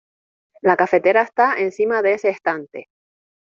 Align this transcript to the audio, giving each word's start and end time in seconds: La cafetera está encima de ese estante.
La 0.63 0.75
cafetera 0.77 1.21
está 1.21 1.59
encima 1.59 2.01
de 2.01 2.13
ese 2.15 2.29
estante. 2.29 2.87